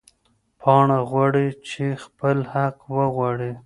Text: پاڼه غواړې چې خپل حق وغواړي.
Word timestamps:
پاڼه 0.61 0.99
غواړې 1.09 1.47
چې 1.69 1.85
خپل 2.03 2.37
حق 2.53 2.77
وغواړي. 2.95 3.51